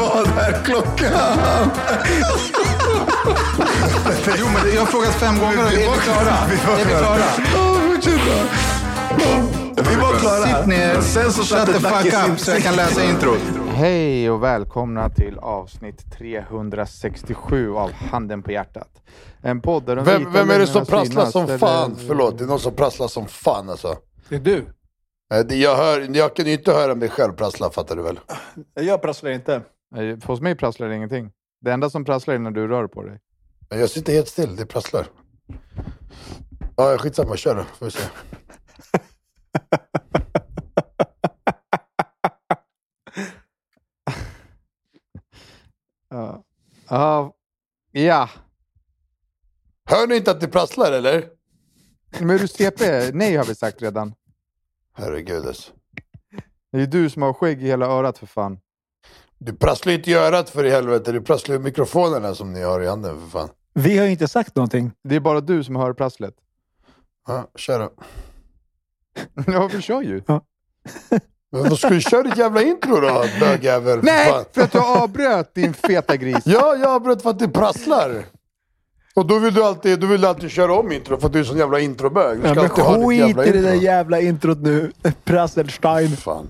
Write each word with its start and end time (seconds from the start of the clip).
Vad 0.00 0.26
är 0.38 0.64
klockan? 0.64 1.12
Jo, 4.38 4.46
men 4.54 4.74
jag 4.74 4.80
har 4.80 4.86
frågat 4.86 5.14
fem 5.14 5.38
gånger 5.38 5.64
och 5.64 5.72
är 5.72 5.76
vi 5.76 5.98
klara? 6.00 6.30
Är 6.30 6.84
vi 6.84 6.90
klara? 6.90 7.24
Vi 9.90 9.96
var 9.96 10.18
klara. 10.20 10.58
Sitt 10.58 10.66
ner, 10.66 11.00
Sen 11.00 11.32
så 11.32 11.42
shut 11.42 11.46
satte 11.46 11.72
the 11.72 11.80
fuck 11.80 12.30
up 12.30 12.38
så 12.38 12.50
jag 12.50 12.62
kan 12.62 12.76
läsa 12.76 13.04
introt. 13.04 13.38
Hej 13.68 14.30
och 14.30 14.42
välkomna 14.42 15.10
till 15.10 15.38
avsnitt 15.38 16.12
367 16.18 17.74
av 17.74 17.92
Handen 17.92 18.42
på 18.42 18.52
hjärtat. 18.52 18.88
En 19.42 19.60
podd 19.60 19.86
där 19.86 19.96
de 19.96 20.04
Vem, 20.04 20.32
vem 20.32 20.50
är 20.50 20.58
det 20.58 20.66
som 20.66 20.86
prasslar 20.86 21.26
som 21.26 21.58
fan? 21.58 21.96
Förlåt, 22.06 22.38
det 22.38 22.44
är 22.44 22.48
någon 22.48 22.60
som 22.60 22.74
prasslar 22.74 23.08
som 23.08 23.26
fan 23.26 23.70
alltså. 23.70 23.96
Det 24.28 24.34
är 24.34 24.40
du. 24.40 24.64
Jag, 25.56 25.76
hör, 25.76 26.16
jag 26.16 26.36
kan 26.36 26.46
ju 26.46 26.52
inte 26.52 26.72
höra 26.72 26.94
mig 26.94 27.08
själv 27.08 27.32
prassla, 27.32 27.70
fattar 27.70 27.96
du 27.96 28.02
väl? 28.02 28.20
Jag 28.74 29.02
prasslar 29.02 29.30
inte. 29.30 29.62
Nej, 29.94 30.18
Hos 30.24 30.40
mig 30.40 30.54
prasslar 30.54 30.88
det 30.88 30.96
ingenting. 30.96 31.32
Det 31.60 31.72
enda 31.72 31.90
som 31.90 32.04
prasslar 32.04 32.34
är 32.34 32.38
när 32.38 32.50
du 32.50 32.68
rör 32.68 32.86
på 32.86 33.02
dig. 33.02 33.20
Jag 33.68 33.90
sitter 33.90 34.12
helt 34.12 34.28
still, 34.28 34.56
det 34.56 34.66
prasslar. 34.66 35.06
Ja, 36.76 36.98
skitsamma, 36.98 37.36
kör 37.36 37.54
då. 37.54 37.64
Får 37.64 37.86
vi 37.86 37.90
se. 37.90 38.02
Ja. 46.08 46.44
Ja. 46.88 47.34
ja. 47.92 48.30
Hör 49.84 50.06
ni 50.06 50.16
inte 50.16 50.30
att 50.30 50.40
det 50.40 50.48
prasslar 50.48 50.92
eller? 50.92 51.28
Men 52.18 52.30
är 52.30 52.38
du 52.38 52.48
CP? 52.48 53.10
Nej 53.12 53.36
har 53.36 53.44
vi 53.44 53.54
sagt 53.54 53.82
redan. 53.82 54.14
Herregud 54.92 55.46
alltså. 55.46 55.72
Det 56.72 56.78
är 56.78 56.80
ju 56.80 56.86
du 56.86 57.10
som 57.10 57.22
har 57.22 57.32
skägg 57.32 57.62
i 57.62 57.66
hela 57.66 57.86
örat 57.86 58.18
för 58.18 58.26
fan. 58.26 58.58
Du 59.46 59.52
prasslar 59.52 59.92
ju 59.92 59.98
inte 59.98 60.10
i 60.10 60.14
örat 60.14 60.50
för 60.50 60.64
i 60.64 60.70
helvete, 60.70 61.12
du 61.12 61.20
prasslar 61.20 61.56
i 61.56 61.58
mikrofonerna 61.58 62.34
som 62.34 62.52
ni 62.52 62.62
har 62.62 62.80
i 62.80 62.86
handen 62.86 63.20
för 63.20 63.38
fan. 63.38 63.48
Vi 63.74 63.98
har 63.98 64.04
ju 64.06 64.10
inte 64.12 64.28
sagt 64.28 64.56
någonting. 64.56 64.92
Det 65.04 65.16
är 65.16 65.20
bara 65.20 65.40
du 65.40 65.64
som 65.64 65.76
hör 65.76 65.92
prasslet. 65.92 66.34
Ja, 67.28 67.50
kör 67.56 67.78
då. 67.78 67.90
Ja, 69.52 69.68
vi 69.72 69.80
kör 69.82 70.02
ju. 70.02 70.22
Men 71.52 71.62
vad 71.68 71.78
ska 71.78 71.88
du 71.88 72.00
köra 72.00 72.22
ditt 72.22 72.36
jävla 72.36 72.62
intro 72.62 73.00
då, 73.00 73.24
bögjävel? 73.40 73.98
för 73.98 74.06
Nej, 74.06 74.30
fan? 74.30 74.44
för 74.52 74.62
att 74.62 74.72
du 74.72 74.78
avbröt 74.78 75.54
din 75.54 75.74
feta 75.74 76.16
gris. 76.16 76.42
Ja, 76.44 76.76
jag 76.76 76.90
avbröt 76.90 77.22
för 77.22 77.30
att 77.30 77.38
det 77.38 77.48
prasslar. 77.48 78.24
Och 79.14 79.26
då 79.26 79.38
vill 79.38 79.54
du 79.54 79.64
alltid, 79.64 80.00
då 80.00 80.06
vill 80.06 80.20
du 80.20 80.26
alltid 80.26 80.50
köra 80.50 80.74
om 80.74 80.92
intro 80.92 81.20
för 81.20 81.26
att 81.26 81.32
du 81.32 81.40
är 81.40 81.44
sån 81.44 81.58
jävla 81.58 81.80
introbög. 81.80 82.40
Du 82.40 82.48
Ja, 82.48 82.54
ska 82.54 82.62
men 82.62 82.70
alltid 82.70 82.84
ha 82.84 83.10
ditt 83.10 83.18
jävla 83.18 83.44
i 83.46 83.50
det 83.52 83.58
intro. 83.58 83.70
där 83.70 83.74
jävla 83.82 84.20
introt 84.20 84.58
nu. 84.58 84.92
Prasselstein. 85.24 86.16
Fan. 86.16 86.46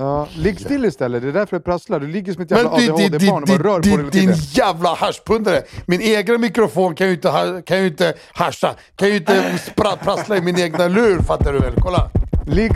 Ja, 0.00 0.28
ligg 0.36 0.60
still 0.60 0.84
istället. 0.84 1.22
Det 1.22 1.28
är 1.28 1.32
därför 1.32 1.56
det 1.56 1.62
prasslar. 1.62 2.00
Du 2.00 2.06
ligger 2.06 2.32
som 2.32 2.42
ett 2.42 2.50
jävla 2.50 2.70
ADHD-barn 2.70 3.42
och 3.42 3.48
bara 3.48 3.58
rör 3.58 3.80
på 3.80 3.96
dig 3.96 4.10
din, 4.10 4.32
jävla 4.52 4.94
haschpundare. 4.94 5.62
Min 5.86 6.00
egen 6.00 6.40
mikrofon 6.40 6.94
kan 6.94 7.06
ju 7.06 7.12
inte, 7.12 7.62
kan 7.66 7.78
ju 7.80 7.86
inte 7.86 8.14
hascha. 8.32 8.74
Kan 8.96 9.08
ju 9.08 9.16
inte 9.16 9.58
prassla 10.04 10.36
i 10.36 10.40
min 10.40 10.58
egna 10.58 10.88
lur, 10.88 11.18
fattar 11.18 11.52
du 11.52 11.58
väl? 11.58 11.72
Kolla. 11.78 12.10
Ligg, 12.46 12.72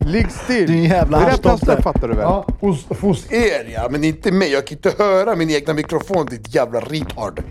ligg 0.00 0.30
still. 0.30 0.66
Din 0.66 0.84
jävla 0.84 1.20
det 1.20 1.26
där 1.26 1.36
prasslar 1.36 1.80
fattar 1.80 2.08
du 2.08 2.14
väl? 2.14 2.22
Ja, 2.22 2.46
hos, 2.60 2.86
hos 3.00 3.32
er 3.32 3.70
ja, 3.74 3.88
men 3.90 4.04
inte 4.04 4.32
mig. 4.32 4.52
Jag 4.52 4.66
kan 4.66 4.76
inte 4.78 4.92
höra 4.98 5.36
min 5.36 5.50
egna 5.50 5.74
mikrofon, 5.74 6.26
ditt 6.26 6.54
jävla 6.54 6.80
retard. 6.80 7.42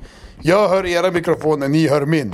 Jag 0.41 0.69
hör 0.69 0.85
era 0.85 1.11
mikrofoner, 1.11 1.67
ni 1.67 1.87
hör 1.87 2.05
min. 2.05 2.33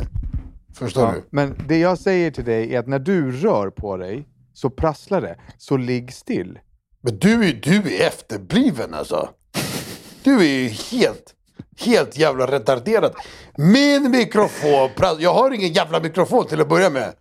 Förstår 0.74 1.04
Ja, 1.04 1.12
du? 1.12 1.24
Men 1.30 1.56
det 1.68 1.78
jag 1.78 1.98
säger 1.98 2.32
till 2.32 2.46
dig 2.46 2.76
är 2.76 2.80
att 2.80 2.88
när 2.88 3.00
du 3.00 3.32
rör 3.32 3.70
på 3.70 3.98
dig 3.98 4.28
så 4.54 4.70
prasslar 4.70 5.22
det. 5.22 5.36
Så 5.58 5.78
ligg 5.78 6.14
still. 6.14 6.60
Men 7.02 7.20
du 7.20 7.50
är, 7.50 7.54
du 7.54 7.96
är 7.96 8.08
efterbliven 8.08 8.94
alltså. 8.94 9.30
Du 10.24 10.40
är 10.40 10.44
ju 10.60 10.68
helt, 10.68 11.36
helt 11.80 12.18
jävla 12.18 12.46
retarderad. 12.46 13.14
Min 13.58 14.12
mikrofon, 14.12 14.90
prass- 14.96 15.20
jag 15.20 15.34
har 15.34 15.52
ingen 15.52 15.74
jävla 15.74 16.00
mikrofon 16.00 16.46
till 16.48 16.62
att 16.62 16.70
börja 16.70 16.90
med. 16.90 17.14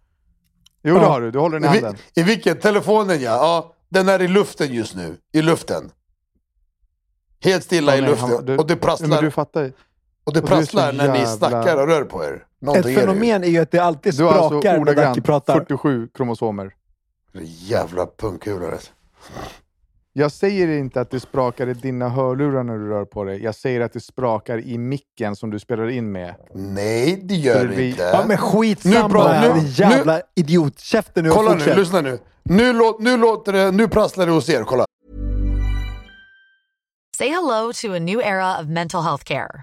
Jo, 0.83 0.95
det 0.95 1.05
har 1.07 1.21
du. 1.21 1.31
Du 1.31 1.39
håller 1.39 1.61
den 1.61 1.75
i 1.75 1.77
I, 1.79 1.81
handen. 1.81 1.97
vi- 2.15 2.21
I 2.21 2.25
vilken? 2.25 2.57
Telefonen 2.61 3.21
ja. 3.21 3.31
ja. 3.31 3.75
Den 3.89 4.09
är 4.09 4.23
i 4.23 4.29
luften 4.29 4.75
just 4.75 4.95
nu. 4.97 5.17
I 5.33 5.43
luften. 5.43 5.91
Helt 7.45 7.65
stilla 7.65 7.93
Ja, 7.93 7.99
i 7.99 8.01
nej, 8.01 8.11
luften. 8.11 8.31
han- 8.31 8.45
du- 8.45 8.57
och 8.59 8.67
det 8.67 8.77
prasslar, 8.77 9.23
du 9.23 9.31
fattar 9.31 9.73
och 10.25 10.33
det 10.35 10.43
prasslar 10.43 10.93
när 10.93 11.13
ni 11.13 11.19
jävla- 11.19 11.27
snackar 11.37 11.77
och 11.77 11.87
rör 11.87 12.05
på 12.05 12.25
er. 12.25 12.33
Ett 12.35 12.43
Någonting 12.63 12.93
är 12.93 12.97
det 12.97 13.01
ju. 13.01 13.07
fenomen 13.07 13.45
är 13.45 13.49
ju 13.49 13.59
att 13.59 13.71
det 13.71 13.79
alltid 13.79 14.17
Du 14.17 14.25
har 14.25 14.33
sprakar 14.33 14.75
alltså 14.75 14.85
när 14.95 14.95
Dacke 14.95 15.21
pratar. 15.21 15.55
47 15.59 16.09
kromosomer. 16.15 16.73
Jävla 17.43 18.07
pungkulor. 18.07 18.73
alltså. 18.73 18.91
Jag 20.13 20.33
säger 20.33 20.69
inte 20.69 21.01
att 21.01 21.11
det 21.11 21.21
sprakar 21.21 21.67
i 21.67 21.75
dina 21.75 22.09
hörlurar 22.09 22.63
när 22.63 22.75
du 22.79 22.89
rör 22.89 23.05
på 23.05 23.25
dig. 23.25 23.43
Jag 23.43 23.55
säger 23.55 23.81
att 23.81 23.93
det 23.93 24.01
sprakar 24.01 24.59
i 24.59 24.79
micken 24.79 25.37
som 25.37 25.51
du 25.51 25.59
spelar 25.59 25.89
in 25.91 26.13
med. 26.13 26.35
Nej, 26.55 27.21
det 27.25 27.35
gör 27.35 27.67
det 27.67 27.75
vi- 27.77 27.91
inte. 27.91 28.03
Ja 28.03 28.19
men 28.19 28.29
Nu 28.29 28.37
skitsamma 28.37 29.41
nu- 29.41 29.53
din 29.61 29.67
jävla 29.71 30.21
idiot. 30.37 30.79
Käften 30.81 31.25
nu 31.25 31.31
Kolla 31.31 31.55
nu, 31.55 31.75
lyssna 31.75 32.01
nu. 32.01 32.19
Nu, 32.43 32.73
lå, 32.73 32.97
nu 33.01 33.17
låter 33.17 33.53
det, 33.53 33.71
nu 33.71 33.89
prasslar 33.89 34.27
det 34.27 34.33
hos 34.33 34.49
er, 34.49 34.65
kolla. 34.65 34.85
Say 37.19 37.29
hello 37.29 37.73
to 37.83 37.93
a 37.95 37.99
new 37.99 38.21
era 38.21 38.61
of 38.61 38.67
mental 38.67 39.03
health 39.03 39.25
care. 39.25 39.63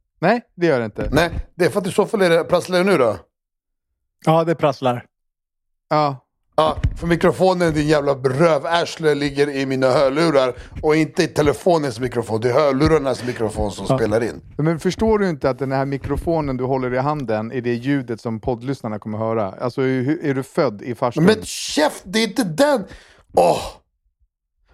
Nej, 0.21 0.41
det 0.55 0.67
gör 0.67 0.79
det 0.79 0.85
inte. 0.85 1.09
Nej, 1.11 1.29
det 1.55 1.65
är 1.65 1.69
för 1.69 1.79
att 1.79 1.87
i 1.87 1.91
så 1.91 2.05
fall 2.05 2.21
är 2.21 2.29
det 2.29 2.43
prasslar 2.43 2.77
det 2.77 2.83
nu 2.83 2.97
då. 2.97 3.17
Ja, 4.25 4.43
det 4.43 4.55
prasslar. 4.55 5.05
Ja. 5.89 6.27
Ja, 6.55 6.77
för 6.97 7.07
mikrofonen, 7.07 7.73
din 7.73 7.87
jävla 7.87 8.13
rövärsle, 8.13 9.15
ligger 9.15 9.49
i 9.49 9.65
mina 9.65 9.87
hörlurar. 9.87 10.53
Och 10.81 10.95
inte 10.95 11.23
i 11.23 11.27
telefonens 11.27 11.99
mikrofon. 11.99 12.41
Det 12.41 12.49
är 12.49 12.53
hörlurarnas 12.53 13.23
mikrofon 13.25 13.71
som 13.71 13.85
spelar 13.85 14.23
in. 14.23 14.41
Men 14.57 14.79
förstår 14.79 15.19
du 15.19 15.29
inte 15.29 15.49
att 15.49 15.59
den 15.59 15.71
här 15.71 15.85
mikrofonen 15.85 16.57
du 16.57 16.63
håller 16.63 16.93
i 16.93 16.97
handen 16.97 17.51
är 17.51 17.61
det 17.61 17.73
ljudet 17.73 18.21
som 18.21 18.39
poddlyssnarna 18.39 18.99
kommer 18.99 19.17
höra? 19.17 19.53
Alltså 19.61 19.81
är, 19.81 20.25
är 20.25 20.33
du 20.33 20.43
född 20.43 20.81
i 20.81 20.95
farstun? 20.95 21.23
Men 21.23 21.41
käft, 21.43 22.03
det 22.05 22.19
är 22.19 22.27
inte 22.27 22.43
den! 22.43 22.83
Åh! 23.33 23.61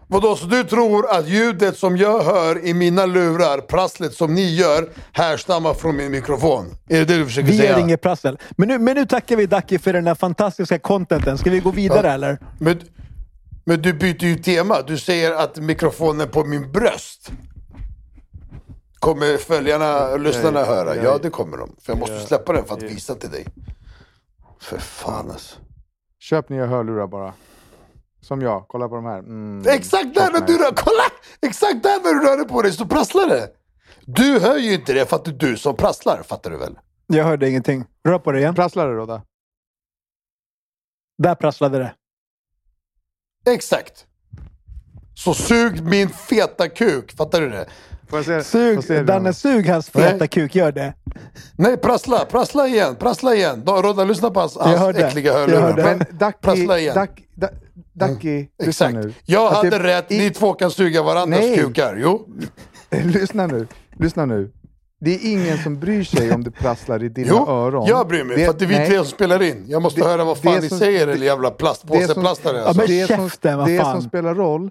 Vadå, 0.09 0.35
så 0.35 0.45
du 0.45 0.63
tror 0.63 1.09
att 1.11 1.27
ljudet 1.27 1.77
som 1.77 1.97
jag 1.97 2.23
hör 2.23 2.65
i 2.65 2.73
mina 2.73 3.05
lurar, 3.05 3.61
prasslet 3.61 4.13
som 4.13 4.33
ni 4.33 4.55
gör, 4.55 4.89
härstammar 5.11 5.73
från 5.73 5.95
min 5.95 6.11
mikrofon? 6.11 6.65
Är 6.89 6.99
det 6.99 7.05
det 7.05 7.17
du 7.17 7.25
försöker 7.25 7.47
Vi 7.47 7.57
säga? 7.57 7.71
gör 7.71 7.79
inget 7.79 8.01
prassel. 8.01 8.37
Men 8.57 8.67
nu, 8.67 8.79
men 8.79 8.95
nu 8.95 9.05
tackar 9.05 9.35
vi 9.35 9.45
Dacke 9.45 9.79
för 9.79 9.93
den 9.93 10.07
här 10.07 10.15
fantastiska 10.15 10.79
contenten. 10.79 11.37
Ska 11.37 11.49
vi 11.49 11.59
gå 11.59 11.71
vidare 11.71 12.11
eller? 12.11 12.39
Men, 12.59 12.81
men 13.65 13.81
du 13.81 13.93
byter 13.93 14.23
ju 14.23 14.35
tema. 14.35 14.81
Du 14.81 14.97
säger 14.97 15.31
att 15.31 15.57
mikrofonen 15.57 16.29
på 16.29 16.43
min 16.43 16.71
bröst 16.71 17.31
kommer 18.99 19.37
följarna 19.37 20.07
och 20.07 20.19
lyssnarna 20.19 20.63
höra. 20.63 20.95
Ja, 20.95 21.19
det 21.21 21.29
kommer 21.29 21.57
de. 21.57 21.75
För 21.81 21.91
jag 21.93 21.99
måste 21.99 22.19
släppa 22.19 22.53
den 22.53 22.65
för 22.65 22.73
att 22.73 22.83
visa 22.83 23.15
till 23.15 23.29
dig. 23.29 23.45
För 24.61 24.77
fan 24.77 25.31
alltså. 25.31 25.55
Köp 26.19 26.49
nya 26.49 26.65
hörlurar 26.65 27.07
bara. 27.07 27.33
Som 28.27 28.41
jag, 28.41 28.65
kolla 28.67 28.89
på 28.89 28.95
de 28.95 29.05
här. 29.05 29.19
Mm. 29.19 29.63
Exakt 29.67 30.15
där 30.15 30.31
när 30.31 30.47
du 30.47 30.57
rör, 30.57 30.71
kolla! 30.75 31.03
Exakt 31.41 31.83
där 31.83 32.03
när 32.03 32.19
du 32.19 32.27
rör 32.27 32.45
på 32.45 32.61
dig 32.61 32.71
så 32.71 32.85
prasslar 32.85 33.27
det. 33.27 33.49
Du 34.05 34.39
hör 34.39 34.57
ju 34.57 34.73
inte 34.73 34.93
det 34.93 35.05
för 35.09 35.15
att 35.15 35.25
det 35.25 35.31
är 35.31 35.33
du 35.33 35.57
som 35.57 35.75
prasslar, 35.75 36.23
fattar 36.23 36.51
du 36.51 36.57
väl? 36.57 36.79
Jag 37.07 37.23
hörde 37.23 37.49
ingenting. 37.49 37.85
Rör 38.07 38.19
på 38.19 38.31
det 38.31 38.39
igen. 38.39 38.55
Prasslar 38.55 38.87
det 38.87 38.93
Rodda? 38.93 39.21
Där 41.17 41.35
prasslade 41.35 41.77
det. 41.77 41.93
Exakt. 43.51 44.05
Så 45.15 45.33
sug 45.33 45.83
min 45.83 46.09
feta 46.09 46.69
kuk, 46.69 47.11
fattar 47.11 47.41
du 47.41 47.49
det? 47.49 47.67
Får 48.09 48.19
jag 48.19 48.25
se? 48.25 48.51
Får 48.51 48.61
jag 48.61 48.83
se 48.83 48.87
Sug, 48.87 48.97
det? 48.97 49.03
Danne, 49.03 49.33
sug 49.33 49.69
hans 49.69 49.89
feta 49.89 50.15
Nej. 50.15 50.27
kuk. 50.27 50.55
Gör 50.55 50.71
det. 50.71 50.93
Nej, 51.57 51.77
prassla, 51.77 52.25
prassla 52.25 52.67
igen, 52.67 52.95
prassla 52.95 53.35
igen. 53.35 53.61
Då, 53.65 53.81
Rodda, 53.81 54.03
lyssna 54.03 54.31
på 54.31 54.39
hans, 54.39 54.55
Jag 54.55 54.77
hans 54.77 54.97
äckliga 54.97 55.31
Jag 55.31 55.39
hörlurar. 55.39 55.75
Men 55.75 55.99
Ducky, 55.99 56.37
prassla 56.41 56.79
igen. 56.79 56.95
Duck, 56.95 57.23
Duck, 57.35 57.51
Ducky 57.99 58.37
lyssna 58.63 58.67
Exakt. 58.89 58.93
nu. 58.95 59.13
Jag 59.25 59.47
Att 59.47 59.53
hade 59.55 59.69
det- 59.69 59.83
rätt, 59.83 60.11
i- 60.11 60.17
ni 60.17 60.29
två 60.29 60.53
kan 60.53 60.71
suga 60.71 61.03
varandras 61.03 61.39
Nej. 61.41 61.57
kukar. 61.57 61.97
Jo. 62.01 62.27
lyssna 63.03 63.47
nu, 63.47 63.67
lyssna 63.99 64.25
nu. 64.25 64.51
Det 64.99 65.15
är 65.15 65.31
ingen 65.31 65.57
som 65.57 65.79
bryr 65.79 66.03
sig 66.03 66.31
om 66.31 66.43
det 66.43 66.51
prasslar 66.51 67.03
i 67.03 67.09
dina 67.09 67.27
Jo, 67.29 67.47
öron. 67.49 67.85
jag 67.87 68.07
bryr 68.07 68.23
mig. 68.23 68.37
för 68.45 68.49
att 68.49 68.59
det 68.59 68.65
är 68.65 68.69
vi 68.69 68.75
nej. 68.75 68.87
tre 68.87 68.97
som 68.97 69.05
spelar 69.05 69.41
in. 69.41 69.65
Jag 69.67 69.81
måste 69.81 70.01
Det- 70.01 70.07
höra 70.07 70.23
vad 70.23 70.37
det 70.37 70.41
fan 70.41 70.61
ni 70.61 70.69
som- 70.69 70.79
säger, 70.79 71.07
det- 71.07 71.13
eller 71.13 71.25
jävla 71.25 71.49
det 71.49 71.55
plastpåseplastare. 71.55 72.57
som, 72.57 72.67
Alltså. 72.67 72.81
men 72.81 72.87
det, 72.87 73.07
som, 73.07 73.17
käften, 73.29 73.57
vad 73.57 73.67
det 73.67 73.79
fan. 73.79 74.01
som 74.01 74.09
spelar 74.09 74.35
roll 74.35 74.69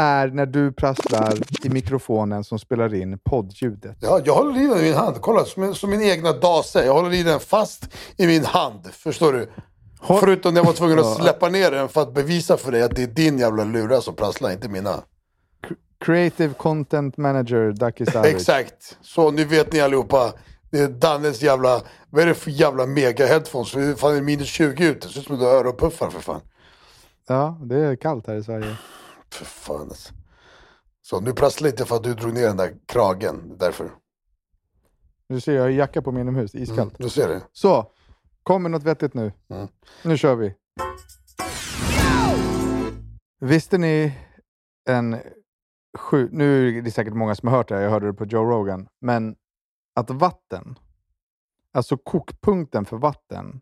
är 0.00 0.28
när 0.28 0.46
du 0.46 0.72
prasslar 0.72 1.34
i 1.64 1.68
mikrofonen 1.68 2.44
som 2.44 2.58
spelar 2.58 2.94
in 2.94 3.18
poddljudet. 3.18 3.96
Ja, 4.00 4.20
jag 4.24 4.34
håller 4.34 4.60
i 4.62 4.66
den 4.66 4.78
i 4.78 4.82
min 4.82 4.94
hand. 4.94 5.16
Kolla, 5.20 5.44
som, 5.44 5.62
en- 5.62 5.74
som 5.74 5.90
min 5.90 6.02
egna 6.02 6.32
dase. 6.32 6.84
Jag 6.86 6.92
håller 6.92 7.12
i 7.14 7.22
den 7.22 7.40
fast 7.40 7.88
i 8.16 8.26
min 8.26 8.44
hand. 8.44 8.86
Förstår 8.92 9.32
du? 9.32 9.50
Förutom 10.02 10.54
när 10.54 10.60
jag 10.60 10.66
var 10.66 10.72
tvungen 10.72 10.98
att 10.98 11.16
släppa 11.16 11.48
ner 11.48 11.70
den 11.70 11.88
för 11.88 12.02
att 12.02 12.14
bevisa 12.14 12.56
för 12.56 12.72
dig 12.72 12.82
att 12.82 12.96
det 12.96 13.02
är 13.02 13.06
din 13.06 13.38
jävla 13.38 13.64
lura 13.64 14.00
som 14.00 14.16
prasslar, 14.16 14.50
inte 14.50 14.68
mina. 14.68 15.02
Creative 16.00 16.54
Content 16.54 17.16
Manager, 17.16 17.72
Ducky 17.72 18.06
Savage. 18.06 18.26
Exakt. 18.26 18.98
Så 19.00 19.30
nu 19.30 19.44
vet 19.44 19.72
ni 19.72 19.80
allihopa. 19.80 20.32
Det 20.70 20.80
är 20.80 20.88
Dannes 20.88 21.42
jävla... 21.42 21.82
Vad 22.10 22.22
är 22.22 22.26
det 22.26 22.34
för 22.34 22.50
jävla 22.50 22.86
mega 22.86 23.26
headphones? 23.26 23.72
Det 23.72 23.82
är 23.82 23.94
fan 23.94 24.14
det 24.14 24.22
minus 24.22 24.48
20 24.48 24.86
ute. 24.86 25.06
Det 25.06 25.12
ser 25.12 25.20
ut 25.20 25.26
som 25.26 25.34
att 25.34 25.40
du 25.40 25.46
har 25.46 25.54
öronpuffar 25.54 26.10
för 26.10 26.20
fan. 26.20 26.40
Ja, 27.28 27.58
det 27.64 27.76
är 27.76 27.96
kallt 27.96 28.26
här 28.26 28.36
i 28.36 28.44
Sverige. 28.44 28.76
För 29.30 29.44
fan 29.44 29.80
alltså. 29.80 30.12
Så 31.02 31.20
nu 31.20 31.32
prasslar 31.32 31.68
inte 31.68 31.84
för 31.84 31.96
att 31.96 32.04
du 32.04 32.14
drog 32.14 32.34
ner 32.34 32.46
den 32.46 32.56
där 32.56 32.72
kragen. 32.86 33.58
Därför. 33.58 33.90
Du 35.28 35.40
ser, 35.40 35.52
jag 35.52 35.62
har 35.62 35.68
jacka 35.68 36.02
på 36.02 36.12
mig 36.12 36.20
inomhus, 36.20 36.54
iskallt. 36.54 36.94
Du 36.98 37.08
ser 37.08 37.28
det. 37.28 37.40
Så, 37.52 37.90
kom 38.48 38.62
med 38.62 38.70
något 38.70 38.82
vettigt 38.82 39.14
nu. 39.14 39.32
Mm. 39.48 39.68
Nu 40.04 40.16
kör 40.16 40.34
vi. 40.34 40.54
Visste 43.40 43.78
ni 43.78 44.18
en 44.88 45.20
sju... 45.98 46.28
Nu 46.32 46.78
är 46.78 46.82
det 46.82 46.90
säkert 46.90 47.14
många 47.14 47.34
som 47.34 47.48
har 47.48 47.56
hört 47.56 47.68
det 47.68 47.74
här, 47.74 47.82
jag 47.82 47.90
hörde 47.90 48.06
det 48.06 48.12
på 48.12 48.24
Joe 48.24 48.44
Rogan. 48.44 48.88
Men 49.00 49.36
att 49.94 50.10
vatten, 50.10 50.78
alltså 51.72 51.96
kokpunkten 51.96 52.84
för 52.84 52.96
vatten, 52.96 53.60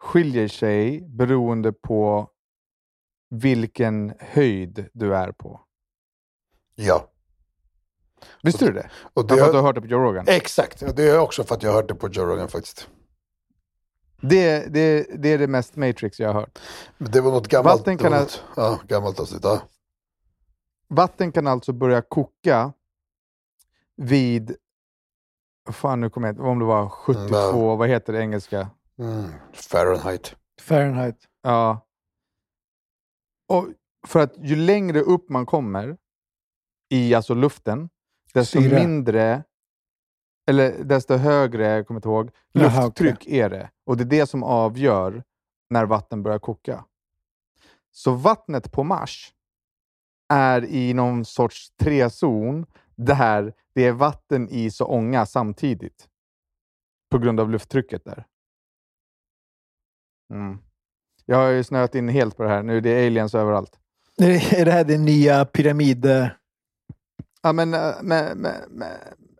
skiljer 0.00 0.48
sig 0.48 1.00
beroende 1.08 1.72
på 1.72 2.30
vilken 3.28 4.12
höjd 4.18 4.88
du 4.92 5.14
är 5.14 5.32
på. 5.32 5.60
Ja. 6.74 7.10
Visste 8.42 8.66
du 8.66 8.72
det? 8.72 8.90
Och 9.12 9.26
det 9.26 9.34
Därför 9.34 9.46
att 9.46 9.52
du 9.52 9.56
har, 9.56 9.62
har 9.62 9.68
hört 9.68 9.74
det 9.74 9.80
på 9.80 9.86
Joe 9.86 10.00
Rogan? 10.00 10.24
exakt. 10.28 10.82
Och 10.82 10.94
det 10.94 11.10
är 11.10 11.18
också 11.18 11.44
för 11.44 11.54
att 11.54 11.62
jag 11.62 11.70
har 11.70 11.76
hört 11.76 11.88
det 11.88 11.94
på 11.94 12.08
Joe 12.08 12.24
Rogan 12.24 12.48
faktiskt. 12.48 12.88
Det, 14.20 14.74
det, 14.74 15.06
det 15.18 15.28
är 15.28 15.38
det 15.38 15.46
mest 15.46 15.76
Matrix 15.76 16.20
jag 16.20 16.28
har 16.32 16.40
hört. 16.40 16.58
Men 16.98 17.10
det 17.10 17.20
var 17.20 17.30
något 17.30 17.48
gammalt. 17.48 17.78
Vatten 17.80 17.98
kan 17.98 18.12
något, 18.12 18.42
ja, 18.56 18.80
gammalt 18.88 19.20
avsnitt. 19.20 19.44
Ja. 19.44 19.60
Vatten 20.88 21.32
kan 21.32 21.46
alltså 21.46 21.72
börja 21.72 22.02
koka 22.02 22.72
vid, 23.96 24.56
fan 25.72 26.00
nu 26.00 26.10
kommer 26.10 26.28
jag 26.28 26.32
inte 26.32 26.42
om 26.42 26.58
det 26.58 26.64
var 26.64 26.88
72, 26.88 27.34
Mm, 27.34 27.78
vad 27.78 27.88
heter 27.88 28.12
det 28.12 28.20
engelska? 28.20 28.70
Mm. 28.98 29.24
Fahrenheit. 29.52 30.36
Fahrenheit. 30.60 31.16
Ja. 31.42 31.86
Och 33.48 33.68
för 34.06 34.20
att 34.20 34.32
ju 34.38 34.56
längre 34.56 35.00
upp 35.00 35.28
man 35.28 35.46
kommer 35.46 35.96
i 36.88 37.14
alltså 37.14 37.34
luften, 37.34 37.88
desto 38.34 38.62
Syre. 38.62 38.80
mindre, 38.86 39.44
eller 40.50 40.84
desto 40.84 41.14
högre, 41.16 41.66
jag 41.66 41.86
kommer 41.86 41.98
inte 41.98 42.08
ihåg, 42.08 42.30
Jaha, 42.52 42.84
lufttryck 42.84 43.26
är 43.26 43.50
det. 43.50 43.70
Och 43.86 43.96
det 43.96 44.02
är 44.02 44.20
det 44.20 44.26
som 44.26 44.42
avgör 44.42 45.22
när 45.70 45.84
vatten 45.84 46.22
börjar 46.22 46.38
koka. 46.38 46.84
Så 47.90 48.14
vattnet 48.14 48.72
på 48.72 48.84
Mars 48.84 49.34
är 50.28 50.64
i 50.64 50.94
någon 50.94 51.24
sorts 51.24 51.70
trezon 51.70 52.66
där 52.96 53.54
det 53.74 53.84
är 53.84 53.92
vatten, 53.92 54.48
is 54.50 54.80
och 54.80 54.94
ånga 54.94 55.26
samtidigt. 55.26 56.08
På 57.10 57.18
grund 57.18 57.40
av 57.40 57.50
lufttrycket 57.50 58.04
där. 58.04 58.26
Mm. 60.32 60.58
Jag 61.26 61.36
har 61.36 61.48
ju 61.48 61.64
snöat 61.64 61.94
in 61.94 62.08
helt 62.08 62.36
på 62.36 62.42
det 62.42 62.48
här. 62.48 62.62
Nu 62.62 62.76
är 62.76 62.80
det 62.80 63.06
aliens 63.06 63.34
överallt. 63.34 63.78
Är 64.52 64.64
det 64.64 64.72
här 64.72 64.84
din 64.84 65.04
nya 65.04 65.44
pyramid... 65.44 66.04
eh, 66.04 66.28
Ja, 67.42 67.52
men, 67.52 67.74
äh, 67.74 67.94
men, 68.02 68.38
men, 68.38 68.54
men 68.70 68.88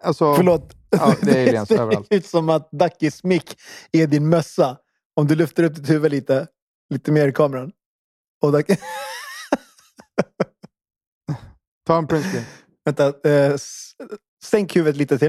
alltså... 0.02 0.34
Förlåt. 0.34 0.76
Ja, 0.90 1.14
det 1.22 1.38
är 1.38 1.48
aliens 1.48 1.68
ser 1.68 2.04
ut 2.10 2.26
som 2.26 2.48
att 2.48 2.68
Duckys 2.70 3.24
mick 3.24 3.56
är 3.92 4.06
din 4.06 4.28
mössa. 4.28 4.76
Om 5.14 5.26
du 5.26 5.34
lyfter 5.34 5.62
upp 5.62 5.74
ditt 5.74 5.90
huvud 5.90 6.10
lite, 6.10 6.46
lite 6.90 7.12
mer 7.12 7.28
i 7.28 7.32
kameran. 7.32 7.72
Och 8.42 8.52
Ducky... 8.52 8.76
Ta 11.86 11.98
en 11.98 12.06
printscreen. 12.06 12.44
Vänta, 12.84 13.06
eh, 13.30 13.56
sänk 14.44 14.76
huvudet 14.76 14.96
lite 14.96 15.18
till. 15.18 15.28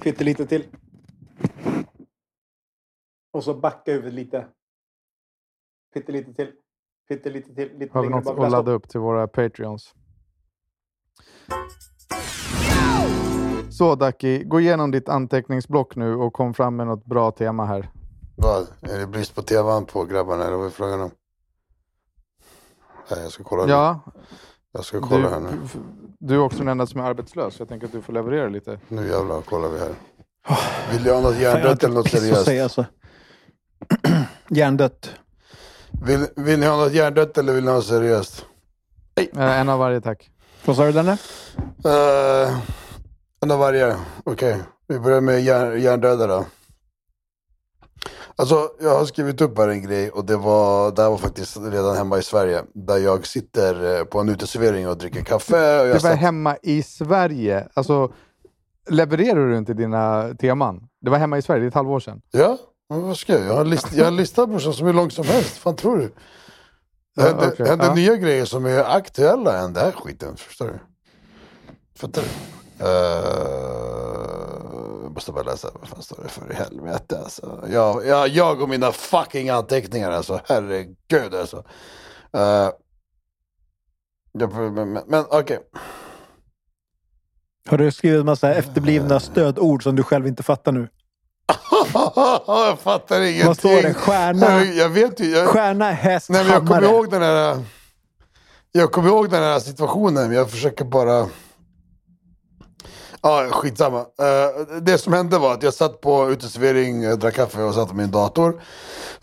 Pyttelite 0.00 0.46
till. 0.46 0.64
Och 3.32 3.44
så 3.44 3.54
backa 3.54 3.92
huvudet 3.92 4.14
lite. 4.14 4.46
Pyttelite 5.94 6.34
till. 6.34 6.52
Pyttelite 7.08 7.54
till. 7.54 7.78
Lite 7.78 7.94
Har 7.94 8.02
vi 8.02 8.08
något 8.08 8.24
bak. 8.24 8.38
att 8.38 8.50
ladda 8.50 8.72
upp 8.72 8.88
till 8.88 9.00
våra 9.00 9.28
Patreons? 9.28 9.94
Så 13.70 13.94
Ducky, 13.94 14.44
gå 14.44 14.60
igenom 14.60 14.90
ditt 14.90 15.08
anteckningsblock 15.08 15.96
nu 15.96 16.14
och 16.14 16.32
kom 16.32 16.54
fram 16.54 16.76
med 16.76 16.86
något 16.86 17.04
bra 17.04 17.30
tema 17.30 17.64
här. 17.64 17.90
Vad? 18.36 18.66
Är 18.80 18.98
det 18.98 19.06
brist 19.06 19.34
på 19.34 19.42
teman 19.42 19.84
på 19.86 20.04
grabbarna 20.04 20.44
eller 20.44 20.56
vad 20.56 20.66
är 20.66 20.70
frågan 20.70 21.00
om? 21.00 21.10
Nej, 23.10 23.20
jag 23.22 23.32
ska 23.32 23.44
kolla 23.44 23.66
nu. 23.66 23.72
Ja, 23.72 24.00
Jag 24.72 24.84
ska 24.84 25.00
kolla 25.00 25.22
du, 25.22 25.28
här 25.28 25.40
nu. 25.40 25.48
Du 26.20 26.34
är 26.34 26.38
också 26.38 26.58
den 26.58 26.68
enda 26.68 26.86
som 26.86 27.00
är 27.00 27.04
arbetslös. 27.04 27.58
Jag 27.58 27.68
tänker 27.68 27.86
att 27.86 27.92
du 27.92 28.02
får 28.02 28.12
leverera 28.12 28.48
lite. 28.48 28.78
Nu 28.88 29.08
jävlar 29.08 29.40
kollar 29.42 29.68
vi 29.68 29.78
här. 29.78 29.94
Vill 30.92 31.04
du 31.04 31.12
ha 31.12 31.20
något 31.20 31.38
hjärndött 31.38 31.84
eller 31.84 31.94
något 31.94 32.10
seriöst? 32.10 32.44
säga 32.44 32.62
alltså. 32.62 32.84
Hjärndött. 34.48 35.10
Vill, 36.06 36.26
vill 36.36 36.60
ni 36.60 36.66
ha 36.66 36.76
något 36.76 36.92
hjärndött 36.92 37.38
eller 37.38 37.52
vill 37.52 37.64
ni 37.64 37.70
ha 37.70 37.76
något 37.76 37.86
seriöst? 37.86 38.46
Eh, 39.36 39.60
en 39.60 39.68
av 39.68 39.78
varje 39.78 40.00
tack. 40.00 40.30
Vad 40.64 40.76
sa 40.76 40.84
du 40.86 40.92
Danne? 40.92 41.12
Uh, 41.86 42.58
en 43.42 43.50
av 43.50 43.58
varje. 43.58 43.96
Okej, 44.24 44.56
vi 44.88 44.98
börjar 44.98 45.20
med 45.20 45.42
hjärn, 45.42 45.80
hjärndöda 45.80 46.26
då. 46.26 46.44
Alltså, 48.40 48.70
jag 48.80 48.98
har 48.98 49.04
skrivit 49.04 49.40
upp 49.40 49.58
här 49.58 49.68
en 49.68 49.82
grej 49.82 50.10
och 50.10 50.24
det 50.24 50.36
var, 50.36 50.92
det 50.92 51.02
här 51.02 51.10
var 51.10 51.16
faktiskt 51.18 51.56
redan 51.56 51.96
hemma 51.96 52.18
i 52.18 52.22
Sverige. 52.22 52.62
Där 52.74 52.96
jag 52.98 53.26
sitter 53.26 53.98
eh, 53.98 54.04
på 54.04 54.20
en 54.20 54.28
uteservering 54.28 54.88
och 54.88 54.98
dricker 54.98 55.24
kaffe. 55.24 55.80
Och 55.80 55.86
Det 55.86 55.92
var 55.92 55.98
satt, 55.98 56.18
hemma 56.18 56.56
i 56.62 56.82
Sverige. 56.82 57.68
Alltså, 57.74 58.12
levererar 58.90 59.48
du 59.48 59.58
inte 59.58 59.74
dina 59.74 60.34
teman? 60.34 60.88
Det 61.00 61.10
var 61.10 61.18
hemma 61.18 61.38
i 61.38 61.42
Sverige, 61.42 61.60
det 61.60 61.66
är 61.66 61.68
ett 61.68 61.74
halvår 61.74 62.00
sedan. 62.00 62.20
Ja, 62.30 62.58
men 62.90 63.02
vad 63.02 63.16
ska 63.16 63.32
jag? 63.32 63.42
Jag 63.46 63.52
har 63.54 63.60
en 63.60 63.70
list, 63.70 63.92
jag 63.92 64.04
har 64.04 64.10
en 64.10 64.16
lista 64.16 64.46
brorsan 64.46 64.72
som 64.74 64.86
är 64.86 64.92
lång 64.92 65.10
som 65.10 65.24
helst. 65.24 65.56
fan 65.56 65.76
tror 65.76 65.96
du? 65.98 66.04
Det 66.06 66.12
Ja, 67.22 67.22
händer, 67.22 67.48
okej, 67.52 67.66
händer 67.66 67.86
ja. 67.86 67.94
nya 67.94 68.16
grejer 68.16 68.44
som 68.44 68.66
är 68.66 68.96
aktuella 68.96 69.58
än 69.58 69.72
den 69.72 69.84
här 69.84 69.92
skiten. 69.92 70.36
Förstår 70.36 70.66
du? 70.66 70.78
Fattar 71.98 72.22
du? 72.22 72.28
Uh, 72.84 74.57
måste 75.18 75.32
bara 75.32 75.44
läsa, 75.44 75.70
vad 75.80 75.88
fan 75.88 76.02
står 76.02 76.22
det 76.22 76.28
för 76.28 76.52
i 76.52 76.54
helvete 76.54 77.18
alltså. 77.18 77.64
Jag, 77.70 78.06
jag, 78.06 78.28
jag 78.28 78.62
och 78.62 78.68
mina 78.68 78.92
fucking 78.92 79.48
anteckningar 79.48 80.10
alltså, 80.10 80.40
herregud 80.44 81.34
alltså. 81.34 81.56
Uh, 82.36 82.70
jag, 84.32 84.72
men 84.72 84.92
men, 84.92 85.24
okej. 85.30 85.58
Har 87.68 87.78
du 87.78 87.92
skrivit 87.92 88.24
massa 88.24 88.54
efterblivna 88.54 89.20
stödord 89.20 89.82
som 89.82 89.96
du 89.96 90.02
själv 90.02 90.26
inte 90.26 90.42
fattar 90.42 90.72
nu? 90.72 90.88
jag 92.46 92.78
fattar 92.78 93.20
ingenting. 93.20 93.46
Vad 93.46 93.56
står 93.58 93.82
det? 93.82 93.94
Stjärna? 93.94 94.64
Jag, 94.64 94.88
vet 94.88 95.20
ju. 95.20 95.30
Jag, 95.30 95.48
Stjärna, 95.48 95.90
häst, 95.90 96.30
Nej, 96.30 96.44
men 96.44 96.52
jag 96.52 96.60
kommer 96.60 96.74
hammare. 96.74 96.90
ihåg 96.90 97.10
den 97.10 97.22
här... 97.22 97.64
Jag 98.72 98.92
kommer 98.92 99.08
ihåg 99.08 99.30
den 99.30 99.42
här 99.42 99.60
situationen. 99.60 100.32
Jag 100.32 100.50
försöker 100.50 100.84
bara... 100.84 101.26
Ja, 103.22 103.48
skitsamma. 103.50 104.00
Uh, 104.00 104.80
det 104.80 104.98
som 104.98 105.12
hände 105.12 105.38
var 105.38 105.54
att 105.54 105.62
jag 105.62 105.74
satt 105.74 106.00
på 106.00 106.30
uteservering, 106.30 107.04
eh, 107.04 107.16
drack 107.16 107.34
kaffe 107.34 107.62
och 107.62 107.74
satt 107.74 107.88
med 107.88 107.96
min 107.96 108.10
dator. 108.10 108.62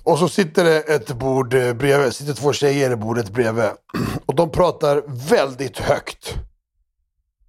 Och 0.03 0.19
så 0.19 0.29
sitter 0.29 0.63
det 0.63 0.81
ett 0.81 1.13
bord 1.13 1.53
eh, 1.53 1.73
bredvid, 1.73 2.13
sitter 2.13 2.33
två 2.33 2.53
tjejer 2.53 2.91
i 2.91 2.95
bordet 2.95 3.29
bredvid. 3.29 3.69
Och 4.25 4.35
de 4.35 4.51
pratar 4.51 5.03
väldigt 5.29 5.77
högt. 5.77 6.33